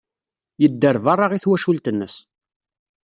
Yedder 0.61 0.95
beṛṛa 1.05 1.27
i 1.37 1.39
twacult-nnes. 1.43 2.15